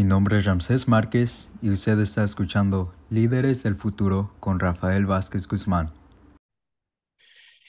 Mi 0.00 0.04
nombre 0.04 0.38
es 0.38 0.46
Ramsés 0.46 0.88
Márquez 0.88 1.50
y 1.60 1.68
usted 1.68 2.00
está 2.00 2.24
escuchando 2.24 2.94
Líderes 3.10 3.62
del 3.62 3.76
Futuro 3.76 4.34
con 4.40 4.58
Rafael 4.58 5.04
Vázquez 5.04 5.46
Guzmán. 5.46 5.92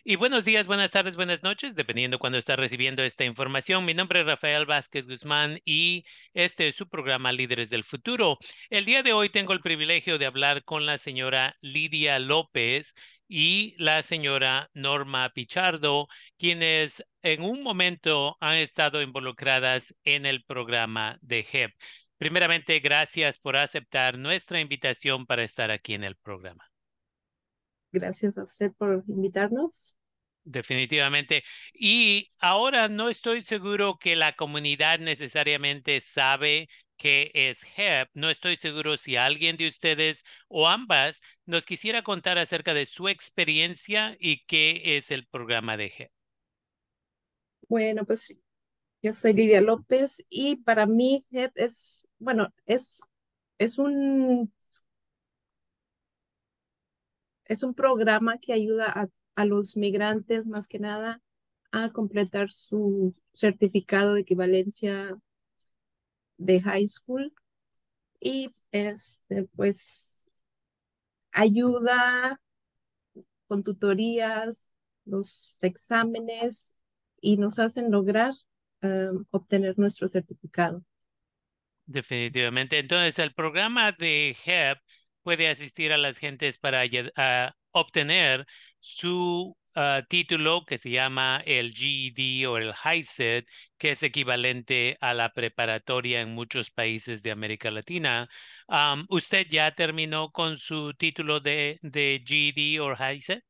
Y 0.05 0.15
buenos 0.15 0.45
días, 0.45 0.65
buenas 0.65 0.91
tardes, 0.91 1.17
buenas 1.17 1.43
noches, 1.43 1.75
dependiendo 1.75 2.19
cuando 2.19 2.37
está 2.37 2.55
recibiendo 2.55 3.03
esta 3.03 3.25
información. 3.25 3.83
Mi 3.83 3.93
nombre 3.93 4.21
es 4.21 4.25
Rafael 4.25 4.65
Vázquez 4.65 5.07
Guzmán 5.07 5.59
y 5.65 6.05
este 6.33 6.69
es 6.69 6.75
su 6.75 6.87
programa 6.87 7.33
Líderes 7.33 7.69
del 7.69 7.83
Futuro. 7.83 8.37
El 8.69 8.85
día 8.85 9.03
de 9.03 9.11
hoy 9.11 9.27
tengo 9.27 9.51
el 9.51 9.59
privilegio 9.59 10.17
de 10.17 10.25
hablar 10.25 10.63
con 10.63 10.85
la 10.85 10.97
señora 10.97 11.57
Lidia 11.59 12.17
López 12.17 12.95
y 13.27 13.75
la 13.77 14.01
señora 14.03 14.69
Norma 14.73 15.29
Pichardo, 15.29 16.07
quienes 16.37 17.03
en 17.21 17.43
un 17.43 17.61
momento 17.61 18.37
han 18.39 18.55
estado 18.55 19.01
involucradas 19.01 19.95
en 20.03 20.25
el 20.25 20.43
programa 20.43 21.17
de 21.21 21.45
HEP. 21.49 21.71
Primeramente, 22.21 22.79
gracias 22.81 23.39
por 23.39 23.57
aceptar 23.57 24.15
nuestra 24.15 24.61
invitación 24.61 25.25
para 25.25 25.41
estar 25.41 25.71
aquí 25.71 25.95
en 25.95 26.03
el 26.03 26.15
programa. 26.15 26.71
Gracias 27.91 28.37
a 28.37 28.43
usted 28.43 28.71
por 28.77 29.03
invitarnos. 29.07 29.97
Definitivamente. 30.43 31.43
Y 31.73 32.29
ahora 32.37 32.89
no 32.89 33.09
estoy 33.09 33.41
seguro 33.41 33.97
que 33.97 34.15
la 34.15 34.35
comunidad 34.35 34.99
necesariamente 34.99 35.99
sabe 35.99 36.69
qué 36.95 37.31
es 37.33 37.63
HEP. 37.75 38.11
No 38.13 38.29
estoy 38.29 38.55
seguro 38.55 38.97
si 38.97 39.15
alguien 39.15 39.57
de 39.57 39.67
ustedes 39.67 40.23
o 40.47 40.67
ambas 40.67 41.23
nos 41.47 41.65
quisiera 41.65 42.03
contar 42.03 42.37
acerca 42.37 42.75
de 42.75 42.85
su 42.85 43.09
experiencia 43.09 44.15
y 44.19 44.45
qué 44.45 44.95
es 44.95 45.09
el 45.09 45.25
programa 45.25 45.75
de 45.75 45.85
HEP. 45.85 46.11
Bueno, 47.67 48.05
pues 48.05 48.39
yo 49.01 49.13
soy 49.13 49.33
Lidia 49.33 49.61
López 49.61 50.25
y 50.29 50.57
para 50.57 50.85
mí 50.85 51.25
HEP 51.31 51.51
es, 51.55 52.09
bueno, 52.19 52.49
es, 52.65 53.01
es 53.57 53.77
un, 53.79 54.53
es 57.45 57.63
un 57.63 57.73
programa 57.73 58.37
que 58.37 58.53
ayuda 58.53 58.91
a, 58.91 59.07
a 59.35 59.45
los 59.45 59.77
migrantes 59.77 60.47
más 60.47 60.67
que 60.67 60.79
nada 60.79 61.21
a 61.71 61.91
completar 61.91 62.51
su 62.51 63.11
certificado 63.33 64.13
de 64.13 64.21
equivalencia 64.21 65.17
de 66.37 66.59
high 66.61 66.87
school. 66.87 67.33
Y 68.19 68.49
este 68.71 69.43
pues 69.55 70.29
ayuda 71.33 72.39
con 73.47 73.63
tutorías, 73.63 74.69
los 75.05 75.61
exámenes 75.63 76.73
y 77.19 77.37
nos 77.37 77.59
hacen 77.59 77.91
lograr 77.91 78.33
Um, 78.83 79.25
obtener 79.29 79.77
nuestro 79.77 80.07
certificado. 80.07 80.83
Definitivamente. 81.85 82.79
Entonces, 82.79 83.19
el 83.19 83.33
programa 83.33 83.91
de 83.91 84.35
HEP 84.43 84.79
puede 85.21 85.49
asistir 85.49 85.91
a 85.91 85.97
las 85.97 86.17
gentes 86.17 86.57
para 86.57 86.81
obtener 87.71 88.45
su 88.79 89.55
uh, 89.75 90.01
título 90.07 90.65
que 90.65 90.77
se 90.77 90.89
llama 90.89 91.43
el 91.45 91.73
GED 91.73 92.47
o 92.49 92.57
el 92.57 92.73
HiSET, 92.73 93.45
que 93.77 93.91
es 93.91 94.03
equivalente 94.03 94.97
a 94.99 95.13
la 95.13 95.31
preparatoria 95.31 96.21
en 96.21 96.33
muchos 96.33 96.71
países 96.71 97.21
de 97.21 97.31
América 97.31 97.69
Latina. 97.69 98.27
Um, 98.67 99.05
¿Usted 99.09 99.47
ya 99.47 99.75
terminó 99.75 100.31
con 100.31 100.57
su 100.57 100.93
título 100.95 101.39
de, 101.39 101.77
de 101.81 102.23
GED 102.25 102.81
o 102.81 102.95
HiSET? 102.95 103.43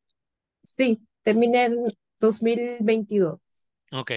Sí, 0.61 1.07
terminé 1.23 1.65
en 1.65 1.77
2022. 2.19 3.41
Ok. 3.93 4.11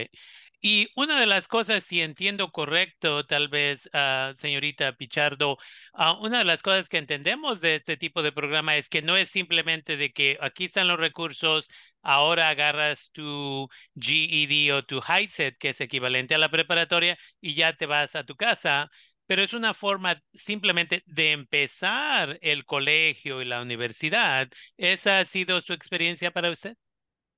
Y 0.67 0.89
una 0.97 1.21
de 1.21 1.27
las 1.27 1.47
cosas, 1.47 1.85
si 1.85 2.01
entiendo 2.01 2.51
correcto, 2.51 3.27
tal 3.27 3.49
vez, 3.49 3.87
uh, 3.93 4.33
señorita 4.33 4.97
Pichardo, 4.97 5.59
uh, 5.93 6.25
una 6.25 6.39
de 6.39 6.45
las 6.47 6.63
cosas 6.63 6.89
que 6.89 6.97
entendemos 6.97 7.61
de 7.61 7.75
este 7.75 7.99
tipo 7.99 8.23
de 8.23 8.33
programa 8.33 8.79
es 8.79 8.89
que 8.89 9.03
no 9.03 9.19
es 9.19 9.29
simplemente 9.29 9.99
de 9.99 10.11
que 10.15 10.39
aquí 10.41 10.65
están 10.65 10.89
los 10.89 10.99
recursos, 10.99 11.69
ahora 12.01 12.49
agarras 12.49 13.11
tu 13.13 13.69
GED 13.95 14.75
o 14.75 14.83
tu 14.85 15.03
HiSET, 15.03 15.59
que 15.59 15.69
es 15.69 15.83
equivalente 15.83 16.35
a 16.35 16.39
la 16.39 16.51
preparatoria, 16.51 17.19
y 17.43 17.53
ya 17.53 17.77
te 17.77 17.85
vas 17.85 18.17
a 18.17 18.25
tu 18.25 18.35
casa, 18.35 18.91
pero 19.27 19.43
es 19.43 19.53
una 19.53 19.75
forma 19.75 20.23
simplemente 20.33 21.03
de 21.05 21.33
empezar 21.33 22.39
el 22.41 22.65
colegio 22.65 23.43
y 23.43 23.45
la 23.45 23.61
universidad. 23.61 24.49
¿Esa 24.79 25.19
ha 25.19 25.27
sido 25.27 25.61
su 25.61 25.75
experiencia 25.75 26.31
para 26.31 26.51
usted? 26.51 26.75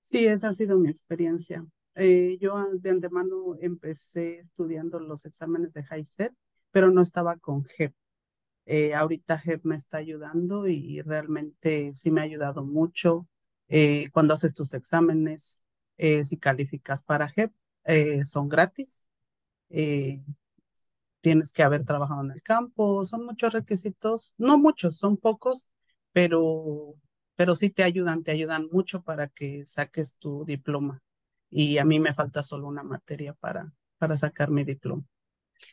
Sí, 0.00 0.24
esa 0.26 0.50
ha 0.50 0.52
sido 0.52 0.78
mi 0.78 0.88
experiencia. 0.88 1.66
Eh, 1.96 2.36
yo 2.40 2.54
de 2.74 2.90
antemano 2.90 3.56
empecé 3.60 4.38
estudiando 4.38 5.00
los 5.00 5.24
exámenes 5.24 5.72
de 5.72 5.82
HiSET, 5.82 6.32
pero 6.70 6.90
no 6.90 7.00
estaba 7.00 7.36
con 7.38 7.66
HEP. 7.78 7.94
Eh, 8.66 8.94
ahorita 8.94 9.40
HEP 9.44 9.64
me 9.64 9.76
está 9.76 9.98
ayudando 9.98 10.68
y 10.68 11.00
realmente 11.02 11.94
sí 11.94 12.10
me 12.10 12.20
ha 12.20 12.24
ayudado 12.24 12.64
mucho. 12.64 13.28
Eh, 13.68 14.10
cuando 14.12 14.34
haces 14.34 14.54
tus 14.54 14.74
exámenes, 14.74 15.64
si 15.98 16.38
calificas 16.38 17.02
para 17.02 17.32
HEP, 17.34 17.52
son 18.24 18.48
gratis. 18.48 19.06
tienes 21.20 21.52
que 21.52 21.62
haber 21.62 21.84
trabajado 21.84 22.22
en 22.22 22.30
el 22.30 22.42
campo, 22.42 23.04
son 23.04 23.24
muchos 23.26 23.52
requisitos, 23.52 24.34
no 24.38 24.58
muchos, 24.58 24.96
son 24.98 25.16
pocos, 25.16 25.68
pero, 26.12 26.94
pero 27.34 27.56
sí 27.56 27.70
te 27.70 27.82
ayudan, 27.82 28.22
te 28.22 28.30
ayudan 28.32 28.68
mucho 28.70 29.02
para 29.02 29.28
que 29.28 29.64
saques 29.64 30.16
tu 30.18 30.44
diploma 30.44 31.02
y 31.50 31.78
a 31.78 31.84
mí 31.84 32.00
me 32.00 32.14
falta 32.14 32.42
solo 32.42 32.68
una 32.68 32.82
materia 32.82 33.34
para, 33.34 33.72
para 33.98 34.16
sacar 34.16 34.50
mi 34.50 34.64
diploma. 34.64 35.04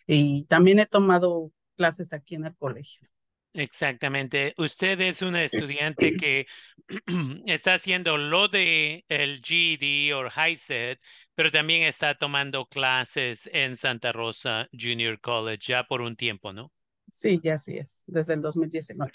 Y 0.07 0.45
también 0.45 0.79
he 0.79 0.85
tomado 0.85 1.51
clases 1.75 2.13
aquí 2.13 2.35
en 2.35 2.45
el 2.45 2.55
colegio. 2.55 3.07
Exactamente. 3.55 4.55
Usted 4.57 4.99
es 5.01 5.21
una 5.21 5.43
estudiante 5.43 6.13
que 6.17 6.47
está 7.45 7.75
haciendo 7.75 8.17
lo 8.17 8.47
de 8.47 9.05
el 9.09 9.41
GED 9.41 10.15
o 10.15 10.27
HiSET, 10.27 10.99
pero 11.35 11.51
también 11.51 11.83
está 11.83 12.17
tomando 12.17 12.65
clases 12.65 13.47
en 13.53 13.75
Santa 13.75 14.11
Rosa 14.11 14.67
Junior 14.71 15.19
College 15.21 15.67
ya 15.67 15.83
por 15.83 16.01
un 16.01 16.15
tiempo, 16.15 16.51
¿no? 16.51 16.71
Sí, 17.09 17.39
ya 17.43 17.59
sí 17.59 17.77
es, 17.77 18.03
desde 18.07 18.33
el 18.33 18.41
2019. 18.41 19.13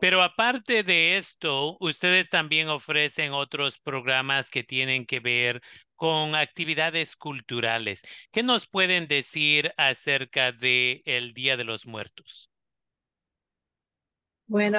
Pero 0.00 0.22
aparte 0.22 0.82
de 0.82 1.16
esto, 1.16 1.76
ustedes 1.80 2.28
también 2.28 2.68
ofrecen 2.68 3.32
otros 3.32 3.78
programas 3.78 4.50
que 4.50 4.64
tienen 4.64 5.06
que 5.06 5.20
ver 5.20 5.62
con 5.96 6.34
actividades 6.34 7.16
culturales. 7.16 8.02
¿Qué 8.32 8.42
nos 8.42 8.66
pueden 8.66 9.06
decir 9.06 9.72
acerca 9.76 10.52
del 10.52 11.02
el 11.04 11.32
Día 11.32 11.56
de 11.56 11.64
los 11.64 11.86
Muertos? 11.86 12.50
Bueno, 14.46 14.78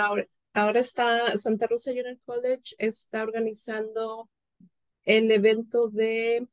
ahora, 0.53 0.79
está 0.79 1.37
Santa 1.37 1.67
Rosa 1.67 1.91
Junior 1.91 2.19
College 2.25 2.75
está 2.77 3.23
organizando 3.23 4.29
el 5.03 5.31
evento 5.31 5.89
de 5.89 6.47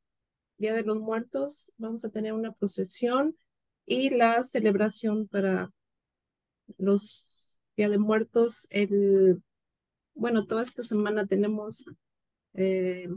Día 0.57 0.73
de 0.73 0.83
los 0.83 0.99
Muertos. 0.99 1.71
Vamos 1.77 2.03
a 2.05 2.09
tener 2.09 2.33
una 2.33 2.53
procesión 2.53 3.37
y 3.85 4.09
la 4.09 4.43
celebración 4.43 5.27
para 5.27 5.71
los 6.77 7.42
Día 7.75 7.89
de 7.89 7.97
Muertos, 7.97 8.67
el, 8.69 9.41
bueno, 10.13 10.45
toda 10.45 10.63
esta 10.63 10.83
semana 10.83 11.25
tenemos 11.25 11.85
eh, 12.53 13.07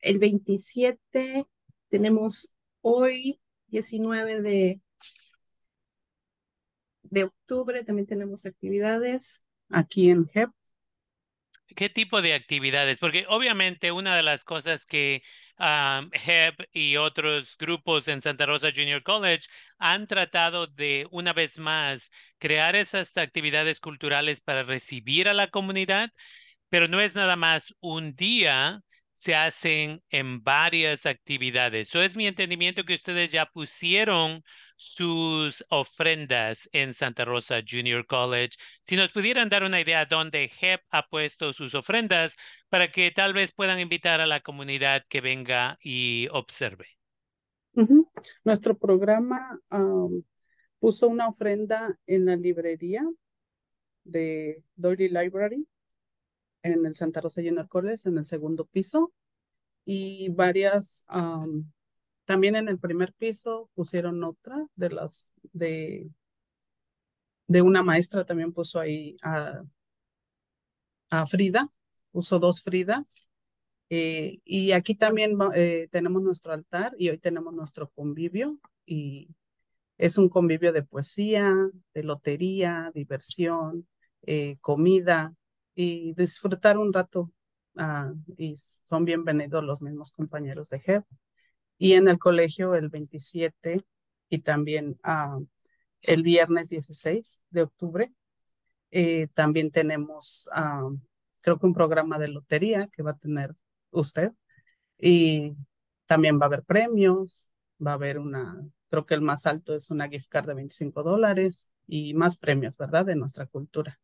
el 0.00 0.18
27, 0.18 1.46
tenemos 1.88 2.54
hoy 2.82 3.40
19 3.68 4.42
de, 4.42 4.80
de 7.02 7.24
octubre, 7.24 7.84
también 7.84 8.06
tenemos 8.06 8.46
actividades. 8.46 9.44
Aquí 9.68 10.10
en 10.10 10.30
HEP 10.32 10.50
¿Qué 11.74 11.88
tipo 11.90 12.22
de 12.22 12.34
actividades? 12.34 12.98
Porque 12.98 13.26
obviamente 13.28 13.90
una 13.92 14.16
de 14.16 14.22
las 14.22 14.44
cosas 14.44 14.86
que 14.86 15.22
um, 15.58 16.10
HEP 16.12 16.68
y 16.72 16.96
otros 16.96 17.56
grupos 17.58 18.08
en 18.08 18.22
Santa 18.22 18.46
Rosa 18.46 18.70
Junior 18.74 19.02
College 19.02 19.48
han 19.78 20.06
tratado 20.06 20.66
de, 20.68 21.06
una 21.10 21.32
vez 21.32 21.58
más, 21.58 22.10
crear 22.38 22.76
esas 22.76 23.16
actividades 23.16 23.80
culturales 23.80 24.40
para 24.40 24.62
recibir 24.62 25.28
a 25.28 25.34
la 25.34 25.48
comunidad, 25.48 26.10
pero 26.68 26.88
no 26.88 27.00
es 27.00 27.14
nada 27.14 27.36
más 27.36 27.74
un 27.80 28.14
día, 28.16 28.82
se 29.12 29.34
hacen 29.34 30.02
en 30.10 30.42
varias 30.44 31.06
actividades. 31.06 31.88
Eso 31.88 32.02
es 32.02 32.16
mi 32.16 32.26
entendimiento 32.26 32.84
que 32.84 32.94
ustedes 32.94 33.32
ya 33.32 33.46
pusieron 33.46 34.44
sus 34.76 35.64
ofrendas 35.70 36.68
en 36.72 36.94
Santa 36.94 37.24
Rosa 37.24 37.62
Junior 37.66 38.06
College. 38.06 38.56
Si 38.82 38.94
nos 38.94 39.10
pudieran 39.10 39.48
dar 39.48 39.64
una 39.64 39.80
idea 39.80 40.06
dónde 40.06 40.50
HEP 40.60 40.82
ha 40.90 41.08
puesto 41.08 41.52
sus 41.52 41.74
ofrendas 41.74 42.36
para 42.68 42.92
que 42.92 43.10
tal 43.10 43.32
vez 43.32 43.52
puedan 43.52 43.80
invitar 43.80 44.20
a 44.20 44.26
la 44.26 44.40
comunidad 44.40 45.02
que 45.08 45.20
venga 45.20 45.78
y 45.80 46.28
observe. 46.30 46.86
Nuestro 48.44 48.78
programa 48.78 49.60
puso 50.78 51.08
una 51.08 51.28
ofrenda 51.28 51.98
en 52.06 52.26
la 52.26 52.36
librería 52.36 53.02
de 54.04 54.62
Doyle 54.76 55.08
Library 55.08 55.66
en 56.62 56.86
el 56.86 56.96
Santa 56.96 57.20
Rosa 57.20 57.42
Junior 57.42 57.68
College, 57.68 58.08
en 58.08 58.18
el 58.18 58.26
segundo 58.26 58.64
piso, 58.66 59.12
y 59.84 60.28
varias 60.30 61.06
también 62.26 62.56
en 62.56 62.68
el 62.68 62.78
primer 62.78 63.14
piso 63.14 63.70
pusieron 63.74 64.22
otra 64.24 64.66
de 64.74 64.90
las 64.90 65.32
de, 65.52 66.10
de 67.46 67.62
una 67.62 67.82
maestra, 67.82 68.26
también 68.26 68.52
puso 68.52 68.80
ahí 68.80 69.16
a, 69.22 69.62
a 71.10 71.26
Frida, 71.26 71.68
puso 72.12 72.38
dos 72.38 72.62
Fridas. 72.62 73.30
Eh, 73.88 74.40
y 74.44 74.72
aquí 74.72 74.96
también 74.96 75.38
eh, 75.54 75.88
tenemos 75.92 76.22
nuestro 76.22 76.52
altar 76.52 76.94
y 76.98 77.08
hoy 77.08 77.18
tenemos 77.18 77.54
nuestro 77.54 77.88
convivio 77.90 78.58
y 78.84 79.28
es 79.96 80.18
un 80.18 80.28
convivio 80.28 80.72
de 80.72 80.82
poesía, 80.82 81.54
de 81.94 82.02
lotería, 82.02 82.90
diversión, 82.94 83.88
eh, 84.22 84.58
comida 84.60 85.34
y 85.74 86.14
disfrutar 86.14 86.78
un 86.78 86.92
rato. 86.92 87.32
Ah, 87.76 88.12
y 88.36 88.54
son 88.56 89.04
bienvenidos 89.04 89.62
los 89.62 89.82
mismos 89.82 90.10
compañeros 90.10 90.70
de 90.70 90.80
JEP. 90.80 91.04
Y 91.78 91.92
en 91.92 92.08
el 92.08 92.18
colegio 92.18 92.74
el 92.74 92.88
27 92.88 93.84
y 94.28 94.38
también 94.38 94.98
ah, 95.02 95.38
el 96.02 96.22
viernes 96.22 96.68
16 96.68 97.44
de 97.50 97.62
octubre 97.62 98.12
también 99.34 99.70
tenemos 99.70 100.48
ah, 100.52 100.88
creo 101.46 101.60
que 101.60 101.66
un 101.66 101.74
programa 101.74 102.18
de 102.18 102.26
lotería 102.26 102.88
que 102.88 103.04
va 103.04 103.12
a 103.12 103.18
tener 103.18 103.54
usted. 103.92 104.32
Y 104.98 105.56
también 106.06 106.40
va 106.40 106.44
a 106.44 106.46
haber 106.46 106.64
premios, 106.64 107.52
va 107.84 107.92
a 107.92 107.94
haber 107.94 108.18
una, 108.18 108.60
creo 108.88 109.06
que 109.06 109.14
el 109.14 109.20
más 109.20 109.46
alto 109.46 109.74
es 109.74 109.92
una 109.92 110.08
gift 110.08 110.28
card 110.28 110.48
de 110.48 110.54
25 110.54 111.04
dólares 111.04 111.70
y 111.86 112.14
más 112.14 112.36
premios, 112.36 112.76
¿verdad? 112.76 113.06
De 113.06 113.14
nuestra 113.14 113.46
cultura. 113.46 114.00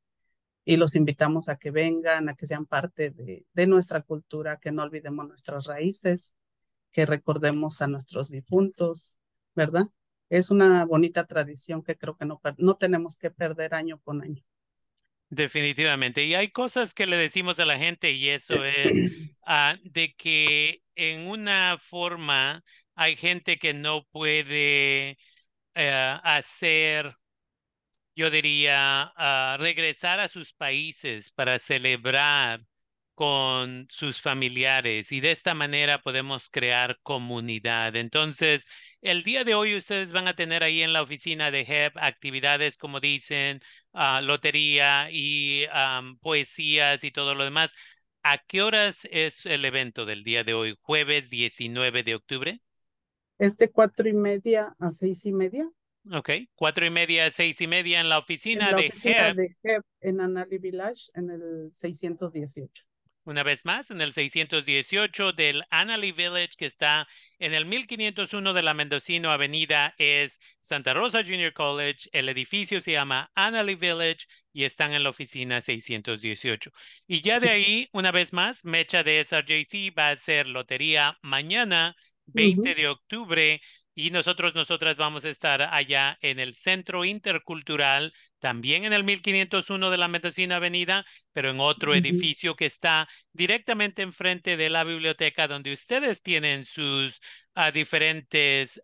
Y 0.64 0.76
los 0.76 0.94
invitamos 0.94 1.48
a 1.48 1.56
que 1.56 1.72
vengan, 1.72 2.28
a 2.28 2.36
que 2.36 2.46
sean 2.46 2.64
parte 2.66 3.10
de 3.10 3.66
nuestra 3.66 4.02
cultura, 4.02 4.58
que 4.58 4.70
no 4.70 4.84
olvidemos 4.84 5.26
nuestras 5.26 5.64
raíces, 5.64 6.36
que 6.92 7.06
recordemos 7.06 7.82
a 7.82 7.88
nuestros 7.88 8.30
difuntos, 8.30 9.18
¿verdad? 9.54 9.86
Es 10.28 10.50
una 10.50 10.84
bonita 10.84 11.26
tradición 11.26 11.82
que 11.82 11.96
creo 11.96 12.16
que 12.16 12.26
no, 12.26 12.40
no 12.58 12.76
tenemos 12.76 13.16
que 13.16 13.30
perder 13.30 13.74
año 13.74 14.00
con 14.00 14.22
año. 14.22 14.42
Definitivamente. 15.28 16.24
Y 16.24 16.34
hay 16.34 16.50
cosas 16.50 16.92
que 16.92 17.06
le 17.06 17.16
decimos 17.16 17.58
a 17.58 17.64
la 17.64 17.78
gente 17.78 18.10
y 18.12 18.28
eso 18.28 18.64
es 18.64 18.92
ah, 19.46 19.76
de 19.82 20.14
que 20.14 20.82
en 20.94 21.26
una 21.26 21.78
forma 21.80 22.62
hay 22.94 23.16
gente 23.16 23.58
que 23.58 23.72
no 23.72 24.04
puede 24.12 25.16
eh, 25.74 26.18
hacer, 26.22 27.16
yo 28.14 28.30
diría, 28.30 29.12
ah, 29.16 29.56
regresar 29.58 30.20
a 30.20 30.28
sus 30.28 30.52
países 30.52 31.32
para 31.32 31.58
celebrar 31.58 32.60
con 33.14 33.86
sus 33.90 34.20
familiares 34.20 35.12
y 35.12 35.20
de 35.20 35.32
esta 35.32 35.54
manera 35.54 36.00
podemos 36.00 36.48
crear 36.50 36.98
comunidad. 37.02 37.96
Entonces, 37.96 38.66
el 39.00 39.22
día 39.22 39.44
de 39.44 39.54
hoy 39.54 39.76
ustedes 39.76 40.12
van 40.12 40.28
a 40.28 40.34
tener 40.34 40.62
ahí 40.62 40.82
en 40.82 40.92
la 40.92 41.02
oficina 41.02 41.50
de 41.50 41.60
HEP 41.66 41.96
actividades 41.98 42.76
como 42.76 43.00
dicen, 43.00 43.60
uh, 43.92 44.22
lotería 44.22 45.08
y 45.10 45.66
poesías 46.20 47.04
y 47.04 47.10
todo 47.10 47.34
lo 47.34 47.44
demás. 47.44 47.72
¿A 48.22 48.38
qué 48.38 48.62
horas 48.62 49.06
es 49.10 49.46
el 49.46 49.64
evento 49.64 50.06
del 50.06 50.22
día 50.22 50.44
de 50.44 50.54
hoy? 50.54 50.78
Jueves 50.80 51.28
19 51.28 52.02
de 52.04 52.14
octubre. 52.14 52.60
Es 53.38 53.56
de 53.56 53.70
cuatro 53.70 54.08
y 54.08 54.12
media 54.12 54.76
a 54.78 54.92
seis 54.92 55.26
y 55.26 55.32
media. 55.32 55.68
Ok, 56.12 56.30
cuatro 56.54 56.86
y 56.86 56.90
media 56.90 57.26
a 57.26 57.30
seis 57.30 57.60
y 57.60 57.66
media 57.66 58.00
en 58.00 58.08
la 58.08 58.18
oficina, 58.18 58.70
en 58.70 58.76
la 58.76 58.82
de, 58.82 58.88
oficina 58.88 59.34
de 59.34 59.56
HEP 59.62 59.84
en 60.00 60.20
Anali 60.20 60.58
Village 60.58 61.10
en 61.14 61.30
el 61.30 61.70
618. 61.74 62.84
Una 63.24 63.44
vez 63.44 63.64
más, 63.64 63.92
en 63.92 64.00
el 64.00 64.12
618 64.12 65.32
del 65.32 65.62
Annalee 65.70 66.10
Village, 66.10 66.56
que 66.58 66.66
está 66.66 67.06
en 67.38 67.54
el 67.54 67.66
1501 67.66 68.52
de 68.52 68.62
la 68.62 68.74
Mendocino 68.74 69.30
Avenida, 69.30 69.94
es 69.98 70.40
Santa 70.60 70.92
Rosa 70.92 71.22
Junior 71.22 71.52
College. 71.52 72.08
El 72.12 72.28
edificio 72.28 72.80
se 72.80 72.92
llama 72.92 73.30
Annalee 73.36 73.76
Village 73.76 74.26
y 74.52 74.64
están 74.64 74.92
en 74.92 75.04
la 75.04 75.10
oficina 75.10 75.60
618. 75.60 76.72
Y 77.06 77.20
ya 77.20 77.38
de 77.38 77.50
ahí, 77.50 77.88
una 77.92 78.10
vez 78.10 78.32
más, 78.32 78.64
Mecha 78.64 79.04
de 79.04 79.20
SRJC 79.20 79.96
va 79.96 80.10
a 80.10 80.16
ser 80.16 80.48
lotería 80.48 81.16
mañana, 81.22 81.94
20 82.26 82.74
de 82.74 82.88
octubre, 82.88 83.60
y 83.94 84.10
nosotros, 84.10 84.54
nosotras 84.54 84.96
vamos 84.96 85.24
a 85.24 85.30
estar 85.30 85.62
allá 85.62 86.18
en 86.22 86.38
el 86.40 86.54
Centro 86.54 87.04
Intercultural, 87.04 88.14
también 88.38 88.84
en 88.84 88.92
el 88.92 89.04
1501 89.04 89.90
de 89.90 89.98
la 89.98 90.08
Medicina 90.08 90.56
Avenida, 90.56 91.04
pero 91.32 91.50
en 91.50 91.60
otro 91.60 91.94
edificio 91.94 92.56
que 92.56 92.66
está 92.66 93.08
directamente 93.32 94.02
enfrente 94.02 94.56
de 94.56 94.70
la 94.70 94.84
biblioteca 94.84 95.46
donde 95.46 95.72
ustedes 95.72 96.22
tienen 96.22 96.64
sus 96.64 97.20
ah, 97.54 97.70
diferentes 97.70 98.80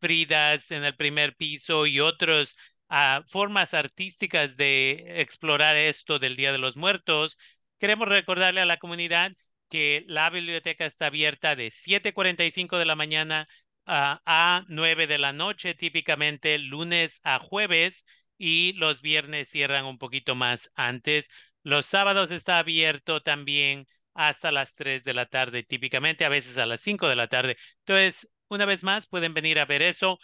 fridas 0.00 0.70
en 0.70 0.84
el 0.84 0.94
primer 0.96 1.34
piso 1.36 1.86
y 1.86 2.00
otras 2.00 2.56
ah, 2.88 3.22
formas 3.28 3.74
artísticas 3.74 4.56
de 4.56 5.20
explorar 5.20 5.76
esto 5.76 6.18
del 6.18 6.36
Día 6.36 6.52
de 6.52 6.58
los 6.58 6.76
Muertos. 6.76 7.38
Queremos 7.78 8.08
recordarle 8.08 8.60
a 8.60 8.66
la 8.66 8.78
comunidad 8.78 9.32
que 9.68 10.04
la 10.06 10.30
biblioteca 10.30 10.86
está 10.86 11.06
abierta 11.06 11.56
de 11.56 11.70
7.45 11.70 12.78
de 12.78 12.84
la 12.84 12.94
mañana 12.94 13.48
a 13.86 14.64
9 14.68 15.06
de 15.06 15.18
la 15.18 15.32
noche, 15.32 15.74
típicamente 15.74 16.58
lunes 16.58 17.20
a 17.24 17.38
jueves, 17.38 18.06
y 18.38 18.72
los 18.74 19.02
viernes 19.02 19.48
cierran 19.48 19.84
un 19.84 19.98
poquito 19.98 20.34
más 20.34 20.70
antes. 20.74 21.30
Los 21.62 21.86
sábados 21.86 22.30
está 22.30 22.58
abierto 22.58 23.22
también 23.22 23.86
hasta 24.14 24.52
las 24.52 24.74
3 24.74 25.04
de 25.04 25.14
la 25.14 25.26
tarde, 25.26 25.62
típicamente 25.62 26.24
a 26.24 26.28
veces 26.28 26.56
a 26.58 26.66
las 26.66 26.80
5 26.80 27.08
de 27.08 27.16
la 27.16 27.28
tarde. 27.28 27.56
Entonces, 27.80 28.30
una 28.48 28.66
vez 28.66 28.82
más, 28.82 29.06
pueden 29.06 29.34
venir 29.34 29.58
a 29.58 29.66
ver 29.66 29.82
eso. 29.82 30.18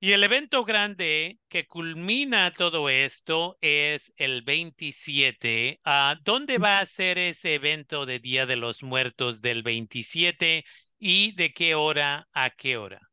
Y 0.00 0.12
el 0.12 0.22
evento 0.22 0.64
grande 0.64 1.40
que 1.48 1.66
culmina 1.66 2.52
todo 2.52 2.88
esto 2.88 3.58
es 3.60 4.12
el 4.16 4.42
27. 4.42 5.80
Ah, 5.84 6.16
¿Dónde 6.22 6.58
va 6.58 6.78
a 6.78 6.86
ser 6.86 7.18
ese 7.18 7.54
evento 7.54 8.06
de 8.06 8.20
Día 8.20 8.46
de 8.46 8.56
los 8.56 8.82
Muertos 8.84 9.42
del 9.42 9.64
27? 9.64 10.64
Y 10.98 11.34
de 11.34 11.52
qué 11.52 11.74
hora 11.74 12.28
a 12.32 12.50
qué 12.50 12.76
hora? 12.76 13.08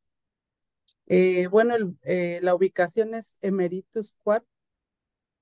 Eh, 1.08 1.48
bueno, 1.48 1.76
eh, 2.04 2.40
la 2.42 2.56
ubicación 2.56 3.14
es 3.14 3.38
Emeritus 3.42 4.16
Quad. 4.24 4.44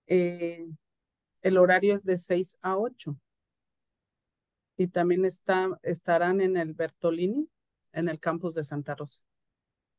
Eh, 0.08 0.66
el 1.42 1.58
horario 1.58 1.96
es 1.96 2.04
de 2.04 2.18
6 2.18 2.60
a 2.62 2.78
8. 2.78 3.18
Y 4.78 4.88
también 4.88 5.24
está, 5.26 5.70
estarán 5.84 6.42
en 6.42 6.58
el 6.58 6.74
Bertolini, 6.74 7.48
en 7.94 8.10
el 8.10 8.20
campus 8.20 8.56
de 8.56 8.64
Santa 8.64 8.96
Rosa. 8.96 9.22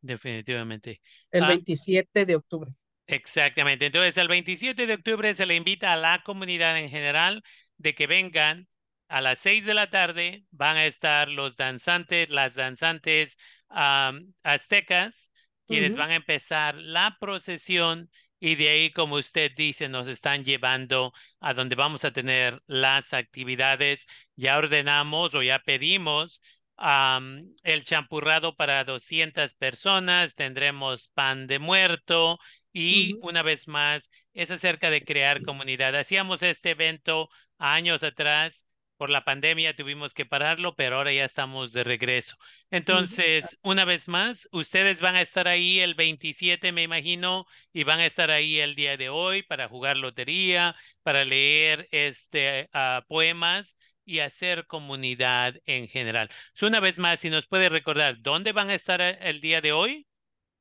Definitivamente. 0.00 1.00
El 1.30 1.46
27 1.46 2.20
ah. 2.20 2.24
de 2.24 2.36
octubre. 2.36 2.74
Exactamente. 3.06 3.86
Entonces, 3.86 4.16
el 4.18 4.28
27 4.28 4.86
de 4.86 4.94
octubre 4.94 5.32
se 5.34 5.46
le 5.46 5.54
invita 5.54 5.92
a 5.92 5.96
la 5.96 6.22
comunidad 6.24 6.78
en 6.78 6.90
general 6.90 7.42
de 7.78 7.94
que 7.94 8.06
vengan 8.06 8.68
a 9.08 9.20
las 9.20 9.38
seis 9.38 9.64
de 9.64 9.74
la 9.74 9.90
tarde 9.90 10.44
van 10.50 10.76
a 10.76 10.86
estar 10.86 11.28
los 11.28 11.56
danzantes, 11.56 12.30
las 12.30 12.54
danzantes 12.54 13.38
aztecas, 13.68 15.32
quienes 15.66 15.96
van 15.96 16.10
a 16.10 16.16
empezar 16.16 16.74
la 16.76 17.16
procesión 17.20 18.10
y 18.40 18.56
de 18.56 18.68
ahí, 18.68 18.90
como 18.90 19.14
usted 19.14 19.52
dice, 19.56 19.88
nos 19.88 20.06
están 20.06 20.44
llevando 20.44 21.12
a 21.40 21.54
donde 21.54 21.76
vamos 21.76 22.04
a 22.04 22.12
tener 22.12 22.60
las 22.66 23.14
actividades. 23.14 24.06
Ya 24.36 24.58
ordenamos 24.58 25.34
o 25.34 25.42
ya 25.42 25.60
pedimos 25.60 26.42
el 26.76 27.84
champurrado 27.84 28.54
para 28.56 28.84
200 28.84 29.54
personas, 29.54 30.34
tendremos 30.34 31.08
pan 31.08 31.46
de 31.46 31.58
muerto 31.58 32.38
y 32.72 33.16
una 33.22 33.42
vez 33.42 33.66
más 33.68 34.10
es 34.34 34.50
acerca 34.50 34.90
de 34.90 35.02
crear 35.02 35.42
comunidad. 35.42 35.96
Hacíamos 35.96 36.42
este 36.42 36.70
evento 36.70 37.30
años 37.58 38.02
atrás 38.02 38.66
por 39.04 39.10
la 39.10 39.22
pandemia 39.22 39.76
tuvimos 39.76 40.14
que 40.14 40.24
pararlo, 40.24 40.76
pero 40.76 40.96
ahora 40.96 41.12
ya 41.12 41.26
estamos 41.26 41.72
de 41.74 41.84
regreso. 41.84 42.36
Entonces, 42.70 43.58
una 43.62 43.84
vez 43.84 44.08
más, 44.08 44.48
ustedes 44.50 45.02
van 45.02 45.14
a 45.14 45.20
estar 45.20 45.46
ahí 45.46 45.80
el 45.80 45.94
27, 45.94 46.72
me 46.72 46.84
imagino, 46.84 47.44
y 47.70 47.84
van 47.84 48.00
a 48.00 48.06
estar 48.06 48.30
ahí 48.30 48.60
el 48.60 48.74
día 48.74 48.96
de 48.96 49.10
hoy 49.10 49.42
para 49.42 49.68
jugar 49.68 49.98
lotería, 49.98 50.74
para 51.02 51.26
leer 51.26 51.86
este, 51.90 52.70
ah, 52.72 53.04
poemas 53.06 53.76
y 54.06 54.20
hacer 54.20 54.66
comunidad 54.66 55.54
en 55.66 55.86
general. 55.86 56.30
una 56.62 56.80
vez 56.80 56.98
más, 56.98 57.20
si 57.20 57.28
nos 57.28 57.46
puede 57.46 57.68
recordar 57.68 58.22
dónde 58.22 58.52
van 58.52 58.70
a 58.70 58.74
estar 58.74 59.02
el 59.02 59.42
día 59.42 59.60
de 59.60 59.72
hoy 59.72 60.06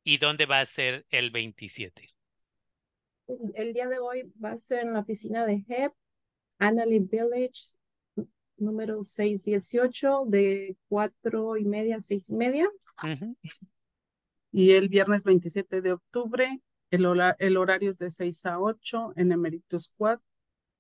y 0.04 0.18
dónde 0.18 0.48
va 0.48 0.60
a 0.60 0.66
ser 0.66 1.06
el 1.12 1.32
27. 1.32 2.10
El 3.56 3.72
día 3.74 3.88
de 3.88 4.00
hoy 4.00 4.34
va 4.44 4.52
a 4.52 4.58
ser 4.58 4.80
en 4.80 4.92
la 4.92 5.00
oficina 5.00 5.46
de 5.46 5.64
HEP, 5.66 5.94
Annalee 6.60 7.00
Village, 7.00 7.78
número 8.64 9.04
618 9.04 10.26
de 10.28 10.78
cuatro 10.88 11.58
y 11.58 11.66
media 11.66 11.98
a 11.98 12.02
seis 12.02 12.30
y 12.30 12.36
media. 12.36 12.70
Y 14.52 14.72
el 14.72 14.88
viernes 14.88 15.24
27 15.24 15.82
de 15.82 15.94
octubre, 15.94 16.62
el, 16.92 17.08
el, 17.40 17.58
horario 17.58 17.90
es 17.90 17.98
de 17.98 18.12
6 18.12 18.46
a 18.46 18.60
8 18.60 19.14
en 19.16 19.32
Emeritus 19.32 19.92
Quad. 19.98 20.20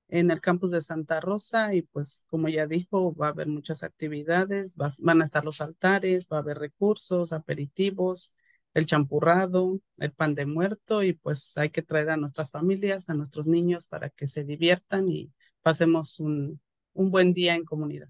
en 0.09 0.29
el 0.29 0.41
campus 0.41 0.71
de 0.71 0.81
Santa 0.81 1.19
Rosa 1.19 1.73
y 1.73 1.81
pues 1.81 2.23
como 2.27 2.49
ya 2.49 2.67
dijo, 2.67 3.15
va 3.15 3.27
a 3.27 3.29
haber 3.31 3.47
muchas 3.47 3.81
actividades, 3.83 4.75
van 4.75 5.21
a 5.21 5.23
estar 5.23 5.43
los 5.43 5.59
altares, 5.59 6.27
va 6.31 6.37
a 6.37 6.39
haber 6.41 6.59
recursos, 6.59 7.33
aperitivos, 7.33 8.35
el 8.73 8.85
champurrado, 8.85 9.79
el 9.97 10.11
pan 10.11 10.35
de 10.35 10.45
muerto 10.45 11.03
y 11.03 11.13
pues 11.13 11.57
hay 11.57 11.69
que 11.71 11.81
traer 11.81 12.11
a 12.11 12.17
nuestras 12.17 12.51
familias, 12.51 13.09
a 13.09 13.15
nuestros 13.15 13.47
niños 13.47 13.87
para 13.87 14.09
que 14.09 14.27
se 14.27 14.43
diviertan 14.43 15.09
y 15.09 15.31
pasemos 15.63 16.19
un, 16.19 16.61
un 16.93 17.11
buen 17.11 17.33
día 17.33 17.55
en 17.55 17.65
comunidad. 17.65 18.07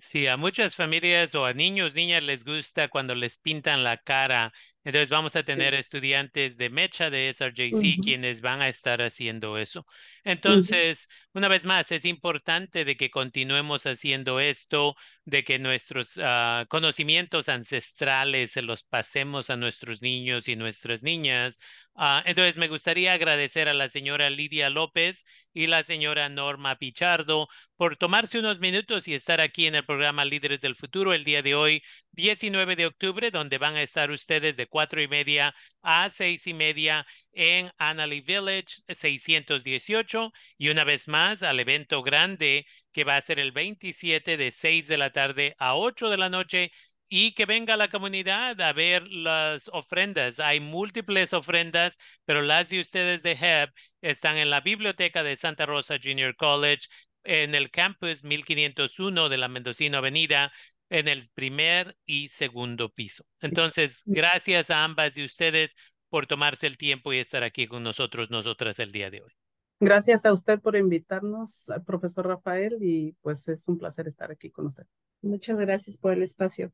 Sí, 0.00 0.28
a 0.28 0.36
muchas 0.36 0.76
familias 0.76 1.34
o 1.34 1.44
a 1.44 1.52
niños, 1.54 1.94
niñas 1.94 2.22
les 2.22 2.44
gusta 2.44 2.88
cuando 2.88 3.16
les 3.16 3.38
pintan 3.38 3.82
la 3.82 3.96
cara 3.96 4.52
entonces 4.88 5.10
vamos 5.10 5.36
a 5.36 5.42
tener 5.42 5.74
estudiantes 5.74 6.56
de 6.56 6.70
Mecha, 6.70 7.10
de 7.10 7.28
SRJC, 7.28 8.00
quienes 8.02 8.40
van 8.40 8.62
a 8.62 8.68
estar 8.70 9.02
haciendo 9.02 9.58
eso. 9.58 9.86
Entonces, 10.24 11.08
una 11.34 11.48
vez 11.48 11.66
más, 11.66 11.92
es 11.92 12.06
importante 12.06 12.86
de 12.86 12.96
que 12.96 13.10
continuemos 13.10 13.84
haciendo 13.84 14.40
esto, 14.40 14.96
de 15.28 15.44
que 15.44 15.58
nuestros 15.58 16.18
ah, 16.22 16.64
conocimientos 16.68 17.48
ancestrales 17.50 18.52
se 18.52 18.62
los 18.62 18.82
pasemos 18.82 19.50
a 19.50 19.56
nuestros 19.56 20.00
niños 20.00 20.48
y 20.48 20.56
nuestras 20.56 21.02
niñas. 21.02 21.58
Ah, 21.94 22.22
entonces, 22.26 22.56
me 22.56 22.68
gustaría 22.68 23.12
agradecer 23.12 23.68
a 23.68 23.74
la 23.74 23.88
señora 23.88 24.30
Lidia 24.30 24.70
López 24.70 25.24
y 25.52 25.66
la 25.66 25.82
señora 25.82 26.28
Norma 26.30 26.76
Pichardo 26.76 27.48
por 27.76 27.96
tomarse 27.96 28.38
unos 28.38 28.58
minutos 28.58 29.06
y 29.06 29.14
estar 29.14 29.40
aquí 29.40 29.66
en 29.66 29.74
el 29.74 29.84
programa 29.84 30.24
Líderes 30.24 30.60
del 30.62 30.76
Futuro 30.76 31.12
el 31.12 31.24
día 31.24 31.42
de 31.42 31.54
hoy, 31.54 31.82
19 32.12 32.76
de 32.76 32.86
octubre, 32.86 33.30
donde 33.30 33.58
van 33.58 33.76
a 33.76 33.82
estar 33.82 34.10
ustedes 34.10 34.56
de 34.56 34.66
cuatro 34.66 35.02
y 35.02 35.08
media 35.08 35.54
a 35.82 36.10
seis 36.10 36.46
y 36.46 36.54
media 36.54 37.06
en 37.32 37.70
Annalee 37.78 38.20
Village 38.20 38.82
618 38.88 40.32
y 40.56 40.68
una 40.68 40.84
vez 40.84 41.08
más 41.08 41.42
al 41.42 41.60
evento 41.60 42.02
grande 42.02 42.66
que 42.92 43.04
va 43.04 43.16
a 43.16 43.22
ser 43.22 43.38
el 43.38 43.52
27 43.52 44.36
de 44.36 44.50
6 44.50 44.86
de 44.88 44.96
la 44.96 45.10
tarde 45.12 45.54
a 45.58 45.76
8 45.76 46.10
de 46.10 46.16
la 46.18 46.28
noche 46.30 46.72
y 47.08 47.32
que 47.32 47.46
venga 47.46 47.76
la 47.76 47.88
comunidad 47.88 48.60
a 48.60 48.72
ver 48.72 49.06
las 49.08 49.68
ofrendas. 49.72 50.40
Hay 50.40 50.60
múltiples 50.60 51.32
ofrendas, 51.32 51.98
pero 52.24 52.42
las 52.42 52.68
de 52.68 52.80
ustedes 52.80 53.22
de 53.22 53.32
HEB 53.32 53.70
están 54.02 54.36
en 54.36 54.50
la 54.50 54.60
biblioteca 54.60 55.22
de 55.22 55.36
Santa 55.36 55.66
Rosa 55.66 55.98
Junior 56.02 56.36
College, 56.36 56.86
en 57.24 57.54
el 57.54 57.70
campus 57.70 58.24
1501 58.24 59.28
de 59.28 59.38
la 59.38 59.48
Mendocino 59.48 59.98
Avenida, 59.98 60.52
en 60.90 61.08
el 61.08 61.28
primer 61.34 61.96
y 62.04 62.28
segundo 62.28 62.90
piso. 62.90 63.24
Entonces, 63.40 64.02
gracias 64.06 64.70
a 64.70 64.84
ambas 64.84 65.14
de 65.14 65.24
ustedes 65.24 65.76
por 66.08 66.26
tomarse 66.26 66.66
el 66.66 66.78
tiempo 66.78 67.12
y 67.12 67.18
estar 67.18 67.42
aquí 67.44 67.66
con 67.66 67.82
nosotros, 67.82 68.30
nosotras 68.30 68.78
el 68.78 68.92
día 68.92 69.10
de 69.10 69.22
hoy. 69.22 69.32
Gracias 69.80 70.24
a 70.26 70.32
usted 70.32 70.60
por 70.60 70.74
invitarnos, 70.74 71.70
profesor 71.86 72.26
Rafael, 72.26 72.78
y 72.80 73.12
pues 73.20 73.46
es 73.48 73.68
un 73.68 73.78
placer 73.78 74.08
estar 74.08 74.30
aquí 74.30 74.50
con 74.50 74.66
usted. 74.66 74.84
Muchas 75.22 75.56
gracias 75.56 75.96
por 75.98 76.12
el 76.12 76.22
espacio. 76.22 76.72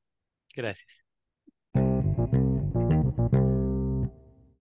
Gracias. 0.54 1.04